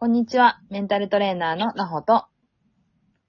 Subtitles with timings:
[0.00, 0.60] こんにちは。
[0.70, 2.26] メンタルトレーナーのなほと、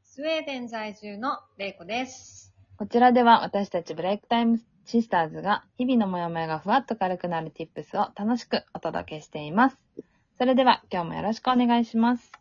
[0.03, 2.53] スウェーデン在住のレイコです。
[2.77, 9.77] こちらでは私たちブレイクタイムシスターズが日々のモヤモヤがふわっと軽くなる tips を楽しくお届けしています。
[10.37, 12.31] それでは今日もよろしくお願いします。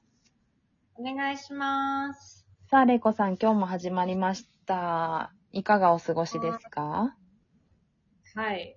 [0.98, 2.46] お願いします。
[2.70, 5.32] さあ、れいこさん今日も始まりました。
[5.52, 7.14] いかがお過ごしですか？
[8.34, 8.76] はい。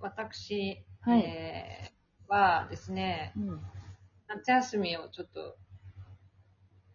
[0.00, 3.60] 私、はいえーはですね、うん。
[4.28, 5.56] 夏休みをちょっと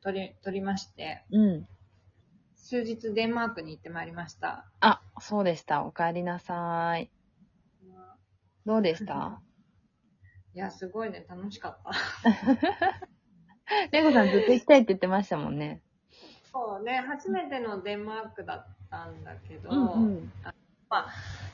[0.01, 1.67] 取り、取りまして、うん。
[2.55, 4.65] 数日デンマークに行ってまいりました。
[4.79, 5.83] あ、そうでした。
[5.83, 7.09] お帰りなさい。
[8.65, 9.41] どうでした？
[10.55, 11.91] いや、すごいね、楽しかった。
[13.91, 15.81] れいこさんずっと行きたいって言ってましたもんね。
[16.51, 20.31] そうね、初めてのデンマークだったんだけど、うん
[20.93, 21.07] まあ、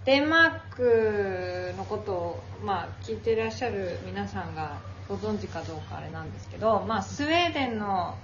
[0.03, 8.15] デンマークのことを、まあ、聞いていらっしゃる皆さんがご存知かどうかあれなんですけど、まあ、スウェーデンの、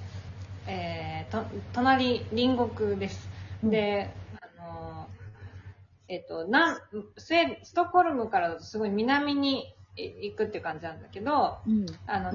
[0.67, 3.29] えーと隣隣国です。
[3.63, 4.09] で、
[4.59, 5.07] あの
[6.09, 6.75] えっ、となん
[7.17, 9.63] スウェストックホルムからだとすごい南に
[9.95, 11.85] 行くって感じなんだけどうん。
[12.07, 12.33] あの、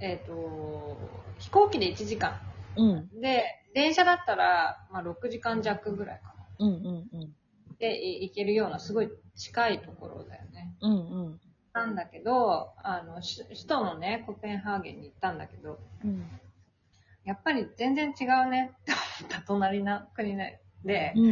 [0.00, 0.96] えっと
[1.38, 2.32] 飛行機で1時間
[2.76, 3.20] うん。
[3.20, 6.74] で電車だったら、まあ、6時間弱ぐらいかなうん。
[6.74, 6.84] うん。
[7.12, 7.34] うん。
[7.82, 10.72] でい行けるようなすごい近いところだよね。
[10.80, 10.92] うん。
[10.92, 10.94] う
[11.30, 11.40] ん。
[11.74, 16.24] なんだけど、あの、し首都のね、コペンハーゲンに行ったんだけど、うん。
[17.24, 20.60] やっぱり全然違うねって思った隣の国で。
[20.84, 21.22] で、うん。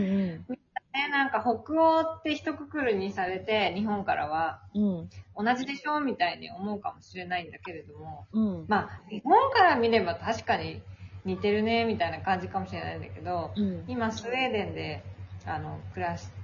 [0.92, 5.10] ね、なんか北欧って一括りにされて、日本からはうん。
[5.36, 8.64] 同じでしょみたいに思うかもしれないんだけれども、うん。
[8.66, 10.82] まあ、日本から見れば確かに
[11.24, 13.84] 似てるね、みたいな感じかもしれないんだけど、うん。
[13.86, 15.04] 今スウェーデンで
[15.46, 16.39] あの暮らして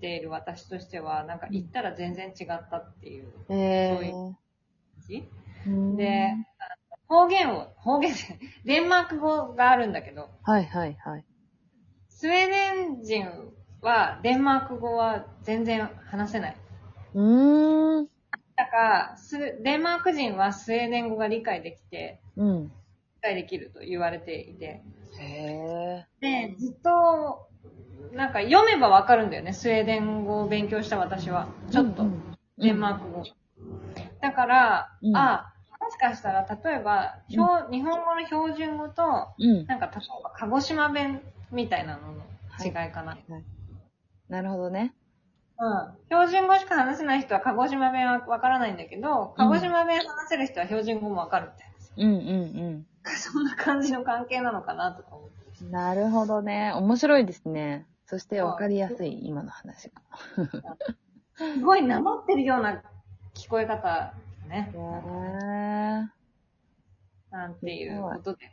[0.00, 4.12] いる私としてはなんか行ったら全然違ったっていうえそういー。
[4.12, 4.36] 感
[5.08, 5.28] じ、
[5.66, 6.34] うんで、
[7.08, 8.18] 方言を方言で
[8.64, 11.24] デンマーク語があるんだけどはいはいはい。
[12.08, 13.26] スウェーデン人
[13.82, 16.56] はデンマーク語は全然話せない
[17.14, 18.06] うーん。
[18.56, 22.64] だからスデンマーク人はスウェーデン語が理解できてうん。
[22.66, 22.70] 理
[23.22, 24.82] 解できると言われていて
[25.18, 27.49] へでずっと
[28.12, 32.04] なんか読めばわかるんだよねスウェーデン語を勉強した私はちょっと。
[32.58, 33.24] デンマーク語。
[34.20, 39.02] だから、うんあ、もしかしたら、例えば、標日本語の標準語と、
[39.38, 39.66] うん。
[39.66, 42.20] なんか、例えば、鹿児島弁みたいなのの
[42.62, 43.16] 違いかな。
[44.28, 44.94] なるほどね。
[45.58, 45.96] うん。
[46.08, 53.10] 標準語しか話せない人は鹿児島弁はわからないんだけど、鹿児島弁話せる人は標準語もわかるみたいうんうんな。
[53.16, 55.64] そんな感じの関係なのかなとか思って。
[55.64, 55.70] うん。
[55.70, 56.72] なるほどね。
[56.74, 57.86] 面白いですね。
[58.10, 60.02] そしてわかりやすい、今の話が。
[61.36, 62.82] すごい名乗ってるような
[63.36, 64.12] 聞こえ方
[64.48, 64.72] ね。
[64.74, 64.78] へ
[67.30, 68.46] なんていうことで。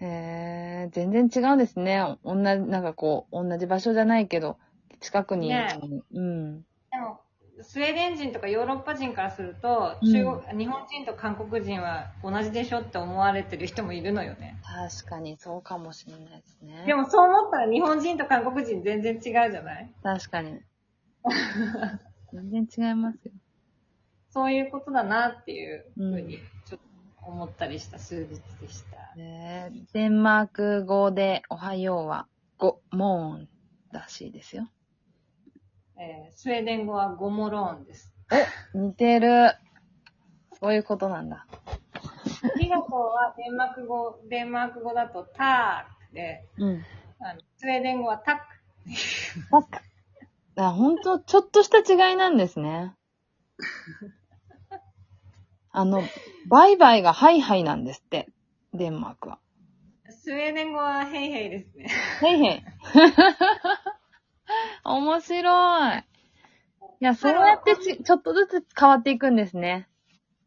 [0.00, 0.04] ー。
[0.04, 0.90] へー。
[0.90, 2.18] 全然違うんですね。
[2.24, 4.58] 同じ、なんかこう、同じ場所じゃないけど、
[5.00, 6.04] 近くにいるのに。
[6.14, 6.64] うん。
[7.62, 14.58] スウェーデン人とかヨーロッパ人からすると、うん中国、日本人と韓国人は同じでしょって思われてる人もいるのよね。
[14.62, 16.84] 確かにそうかもしれないですね。
[16.86, 19.90] でもそう思ったら日本人と韓国人全然違うじゃない？
[20.02, 20.60] 確かに。
[22.32, 23.32] 全然違いますよ。
[24.30, 29.16] そういうことだなっていうふうに、ちょっと思ったりした数日でした。
[29.16, 33.48] ねえデンマーク語でおはようは、ゴ、モーン
[33.92, 34.68] らしいですよ。
[36.00, 38.10] えースウェーデン語はゴモローンです。
[38.72, 39.52] 似てる。
[40.58, 41.46] そういうことなんだ。
[41.50, 46.84] ありがとうはデンマーク語、デンマーク語だとタークで、うん。
[47.20, 48.42] あのスウェーデン語は tack。
[49.50, 49.78] tack。
[50.56, 52.94] あ、ほんと、ちょっとした違いなんですね。
[55.70, 56.02] あの、
[56.48, 58.28] バイバイがハイハイなんですって。
[58.72, 59.38] デンマークは。
[60.10, 61.88] スウェーデン語はヘイヘイですね。
[62.20, 62.62] ヘイヘイ。
[64.94, 65.98] 面白い。
[65.98, 66.02] い
[67.00, 69.88] や、そうやってちちょっとずつ変わっていくんですね。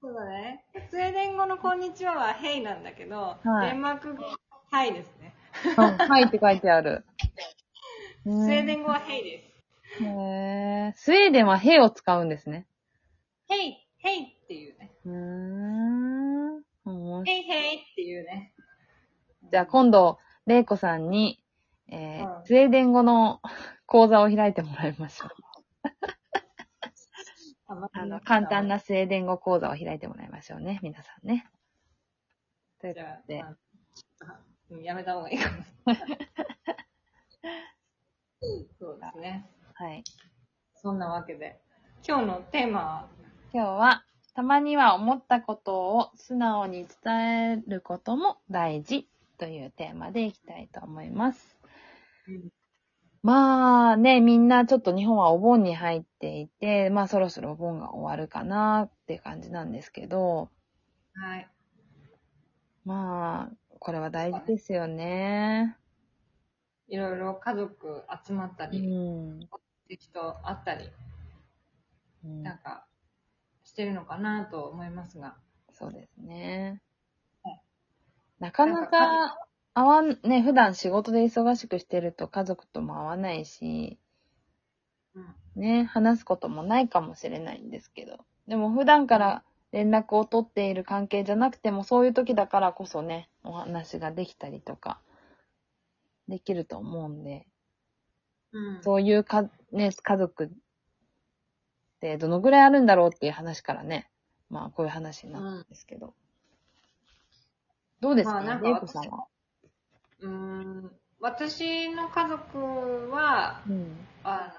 [0.02, 0.66] そうだね。
[0.90, 4.38] スウェーデン語のこんにちははヘイなんだけど、はいデンマーク語は
[4.70, 5.34] ハイですね。
[5.78, 7.06] うん、はいって書いてある。
[8.24, 9.44] ス スウェーデン語はヘイで
[9.98, 10.04] す。
[10.04, 12.68] へースウェーデンはヘイを使うんですね。
[13.48, 14.92] ヘイ、ヘイっていうね。
[15.06, 16.64] うーん。
[17.24, 18.54] ヘイヘイっていうね。
[19.52, 21.40] じゃあ今度、レイコさんに、
[21.90, 23.40] えーうんスウェーデン語の
[23.94, 25.30] 講座を開いてもらいましょう。
[27.68, 31.48] あまあの、簡単なスウェーデン語講座を開いてもらいましょうね、皆さんね。
[32.82, 33.22] というじゃあこ
[34.72, 35.58] とで、やめた方がいいかも。
[38.80, 39.48] そうですね。
[39.76, 40.04] はい。
[40.74, 41.62] そんなわけで。
[42.04, 43.08] 今日のテーマは、
[43.54, 49.08] 今日は、たまには思ったことを素直に伝えることも大事
[49.38, 51.60] というテーマでいきたいと思います。
[53.24, 60.50] まあね、みんなちょっと日本はお盆に入っていて、まあそろそろお盆が終わるかなって感じなんですけど、
[61.16, 61.50] はい。
[62.84, 65.78] まあ、これは大事ですよね。
[66.90, 69.40] いろいろ家族集まったうり、ん。
[69.88, 70.90] 人会ったり、
[72.26, 72.86] うんなんか、
[73.64, 75.38] してるのかなと思いますが。
[75.72, 76.82] そうですね
[77.44, 77.62] はい。
[78.40, 79.38] なかなか
[79.76, 83.98] 会わん、ね、普段仕事で忙しくしてると家族とも会わないし、
[85.16, 85.62] うん。
[85.62, 88.18] ね、話すこともないかもしれないんですけど。
[88.48, 95.00] でも普段から連絡を取っている関係じゃなくても、そういう時だからこそね、お話ができたりとか、
[96.28, 97.48] できると思うんで、
[98.52, 98.84] うん。
[98.84, 100.50] そういうか、ね、家族っ
[102.00, 104.10] てどのぐらいあるんだろうっていう話からね、
[104.50, 106.14] まあこういう話になったんですけど。
[108.02, 109.26] どうですか、まあなんかさんは？
[110.24, 110.92] うーん。
[111.20, 112.58] 私の家族
[113.12, 113.98] は、うん。
[114.24, 114.52] あ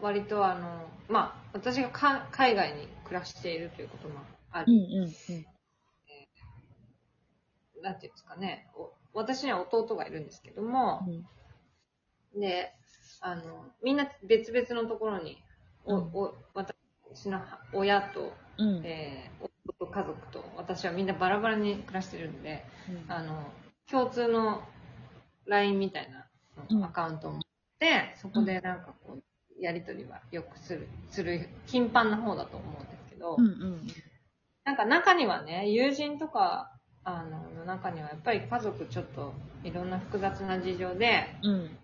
[0.00, 5.46] の、割とあの、まあ、私がか海外に暮らしているということもあうんり、うん
[7.82, 11.06] なんていうんですかね、お私には弟がいるんですけども
[12.34, 12.40] う、ん。
[12.40, 12.72] で、
[13.20, 15.38] あの、みんな別々のところに、
[15.84, 17.40] お、うんお、私の
[17.72, 18.84] 親と、うん。
[18.84, 23.52] えー、夫と家族と、私はみんなバラバラに暮らしてるんで、うんあの、
[23.88, 24.62] 共通の
[25.46, 26.08] LINE みたい
[26.70, 27.40] うんなアカウントを持っ
[27.78, 33.80] て、そこでなんかこう、やりとりはよくする、する、頻繁な方だと思うんですけど、うんうん
[34.64, 36.72] なんか中にはね、友人とか、
[37.04, 39.32] あの、の中にはやっぱり家族ちょっと
[39.62, 41.50] いろんな複雑な事情で、うん。
[41.52, 41.78] うん。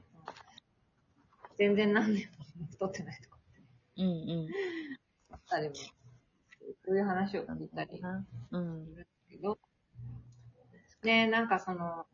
[1.56, 2.28] 全然何年
[2.58, 3.36] も太ってないとか
[3.98, 4.48] うんうん。
[5.30, 5.74] あったりも、
[6.84, 8.04] そういう話を聞いたりす
[8.50, 8.84] うん。
[8.84, 9.58] るんですけど、
[11.02, 12.04] で、なんかその、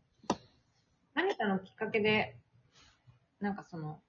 [1.18, 2.36] 何かのきっかけで、
[3.40, 4.00] なんかその、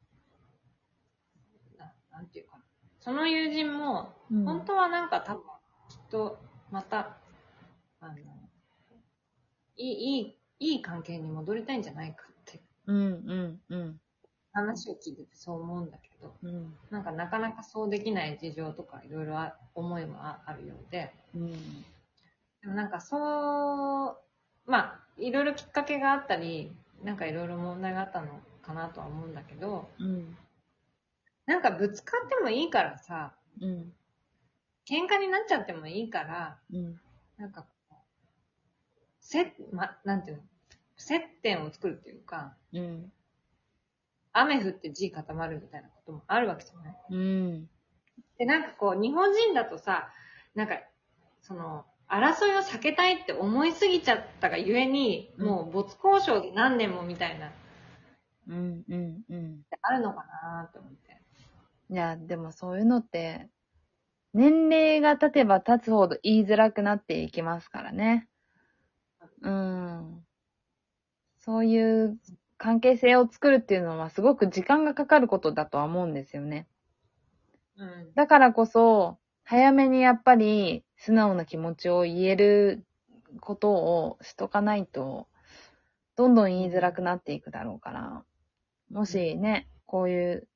[1.75, 2.63] ななんていうかな。
[2.99, 5.41] その友人も、うん本当はなんか多分、
[5.89, 6.37] きっと、
[6.69, 7.17] また、
[7.99, 8.13] あの、
[9.75, 13.99] いい、いい、いい関係に戻りたいんじゃないかってうんうんうん。
[14.51, 16.75] 話を聞いててそう思うんだけど、うん。
[16.91, 21.51] なんかなかなかそうできない事情とかいろいろあ思いもああるようで、うん。
[22.61, 24.09] でもなんかそ
[24.67, 26.71] う、まあ、いろいろきっかけがあったり、
[27.03, 28.27] なんかいろいろ問題があったの
[28.61, 30.37] かなとは思うんだけど、うん。
[31.45, 33.93] なんかぶつかってもいいからさ、うん。
[34.87, 36.99] 喧嘩になっちゃってもいいから、うん。
[37.37, 37.95] なんかこう、
[39.21, 40.43] せ、ま、なんていうの、
[40.97, 43.11] 接点を作るっていうか、うん。
[44.33, 46.95] 雨降って地固まるみたいなこともあるわけじゃない？
[47.09, 47.69] うん。
[48.37, 50.09] で、なんかこう、日本人だとさ、
[50.55, 50.75] なんか、
[51.41, 57.51] その、争いを避けたいって思いすぎちゃったがゆえに、うんもう没交渉で何年もみたいな、
[58.47, 58.83] うん。
[58.89, 59.21] うん。
[59.29, 59.61] うん。
[59.81, 61.21] あるのかなと思って。
[61.91, 63.49] いや、でもそういうのって、
[64.33, 68.27] 年齢が経てば経つほど言いづらくなっていきますからね。
[69.41, 70.25] うん。
[71.39, 72.19] そういう
[72.57, 76.67] 関係性を作るっていうのはすごく時間がかかることだとは思うんですよね。
[77.77, 78.13] うん。
[78.15, 82.85] だからこそ、早めにやっぱり素直な気持ちを言える
[83.39, 85.27] ことをしとかないと、
[86.15, 88.23] どんどん言いづらくなっていくだろうから、
[88.91, 90.47] もしね、こういう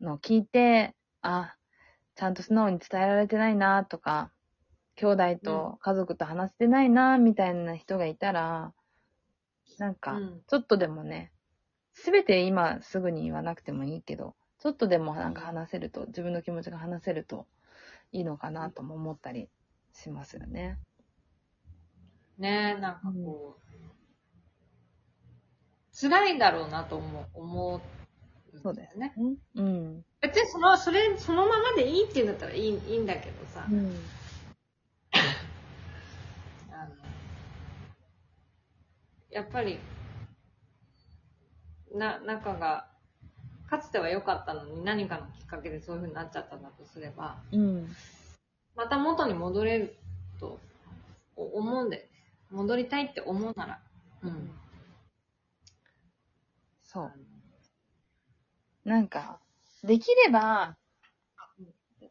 [0.00, 1.56] のを聞いて、あ、
[2.14, 4.30] ちゃんと素直に伝えられてないなとか、
[4.94, 8.72] 兄弟と家族と話してないなみたいな人がいたら、
[9.78, 11.32] なんかうん、ちょっとでもね、
[11.94, 17.46] すべて今すぐに言わなくてもいいけど、ちょっとでもなんか話せると、自分の気持ちが話せると
[18.12, 19.48] いいのかなとも思ったり
[19.92, 20.78] しますよね。
[22.38, 23.70] ねなんかこう、
[25.92, 27.80] 辛いだろうなと思う、思う。
[28.62, 29.14] そうですね。
[29.54, 30.04] うん。
[30.20, 33.94] 別にその、それ、そのままでいいっていうんだったらいい、いいんだけどさ、うん。
[36.70, 36.94] あの、
[39.30, 39.78] やっぱり、
[41.94, 42.88] な、仲が、
[43.70, 47.88] かつては良かったのに何かのきっかけでそういう風になっちゃったんだとすれば、うん。
[48.74, 49.96] また元に戻れる
[50.40, 50.58] と
[51.36, 52.10] お思うんで、
[52.50, 53.80] 戻りたいって思うなら、
[54.24, 54.50] うん。
[56.82, 57.12] そう。
[58.88, 59.38] なんか、
[59.84, 60.76] できれば、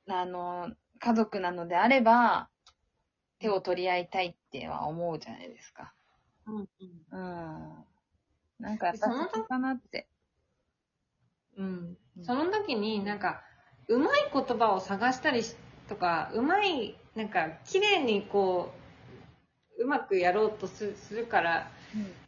[0.07, 2.49] あの、家族なのであれば、
[3.39, 5.93] 手を取り合いたいっては思うじゃないですか。
[6.45, 6.67] うんうん
[7.11, 7.85] うん。
[8.59, 10.07] なんかやっぱりかなって。
[11.57, 11.97] うん。
[12.21, 13.41] その時になんか、
[13.87, 15.55] うまい言葉を探したりし
[15.87, 18.71] とか、うまいなんか、綺麗にこ
[19.77, 21.71] う、うまくやろうとすするから、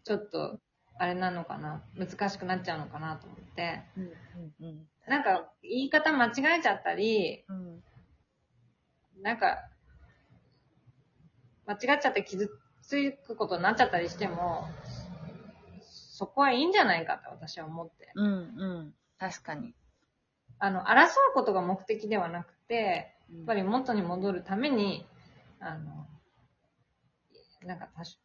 [0.03, 0.59] ちょっと、
[0.97, 4.03] あれなのかな、難しくなっちゃうのかなと思って、うん。
[4.03, 4.11] うん。
[4.59, 4.87] うん。
[5.07, 7.83] なんか、言い方間違えちゃったり、うん。
[9.21, 9.67] なんか、
[11.65, 12.49] 間違っちゃって傷
[12.81, 14.65] つくことになっちゃったりしても、
[15.81, 18.11] そこはいいんじゃないかと私は思って。
[18.15, 18.25] うん。
[18.27, 18.31] う
[18.83, 18.93] ん。
[19.21, 19.75] 確かに。
[20.57, 22.73] あの、争うことが目的ではなくて、
[23.29, 25.05] ややっぱり元に戻るために、
[25.59, 26.07] あの、
[27.63, 28.17] なんか多少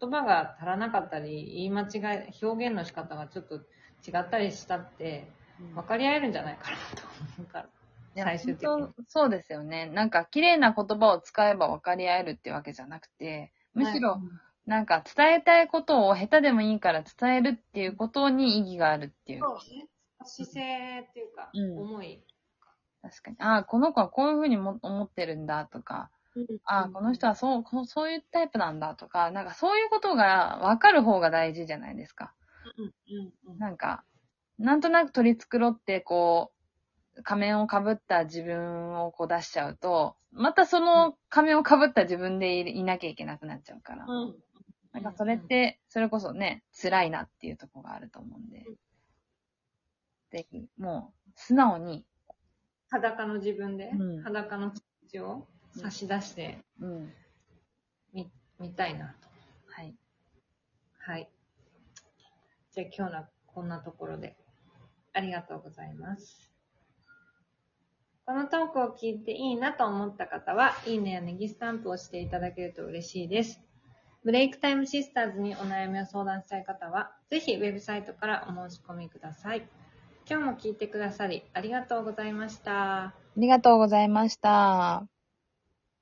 [0.00, 5.30] 言葉が足らなかったり、言い間違い、表現の仕方がちょっと違ったりしたって、
[5.76, 7.06] 分かり合えるんじゃないかなと
[7.38, 7.68] 思うから。
[8.16, 9.86] 最終的にそうですよね。
[9.86, 14.20] なんか、綺麗な言葉を使えば分かり合えるっていうわけじゃなくて、むしろ、
[14.66, 19.40] なんか、伝えたいことを下手でもいいから伝えるっていうことに意義があるっていう。
[19.40, 19.86] そうね。
[20.24, 20.60] 姿勢
[21.08, 22.22] っていうか、うん思い。
[23.02, 23.36] 確かに。
[23.40, 26.10] ああ、この子はこういうふうにも思ってるんだとか、
[26.64, 32.32] ああ、この人はそう、こそういうタイプなんだとか、なんかそういうことが分かる方が大事じゃないですか。
[32.78, 34.04] うんうんうんなんか、
[34.58, 36.52] なんとなく取り繕って、こ
[37.16, 44.06] う、仮面を被った自分をこう出しちゃうと、またその仮面を被った自分でいいなきゃいけなくなっちゃうから。
[44.06, 44.34] うん
[44.92, 48.66] なんかそれって、それこそね、辛いなっていうところがあると思うんで。
[50.32, 52.04] ぜひ、もう、素直に、
[52.90, 54.72] 裸の自分で、うん裸の
[55.08, 57.12] 血を差し出してうん。
[58.12, 59.28] み、見たいなと。
[59.66, 59.94] はい。
[60.98, 61.30] はい。
[62.72, 64.36] じゃあ今日はこんなところで。
[65.14, 66.50] ありがとうございます。
[68.24, 73.60] このトークを聞いていいなと思った方は、いいねやネギスタンプをしていただけると嬉しいです。
[74.24, 79.68] ブレイクタイムシスターズにお悩みを相談したい方は、ぜひウェブサイトからお申し込みください。
[80.32, 83.02] 今日も聞いてくださりありがとうございました。
[83.02, 85.06] ありがとうございました。